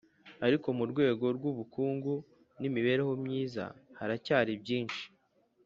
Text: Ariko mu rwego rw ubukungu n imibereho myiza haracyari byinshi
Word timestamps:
Ariko 0.45 0.67
mu 0.77 0.85
rwego 0.91 1.25
rw 1.37 1.43
ubukungu 1.51 2.13
n 2.59 2.61
imibereho 2.69 3.13
myiza 3.23 3.63
haracyari 3.97 4.51
byinshi 4.63 5.03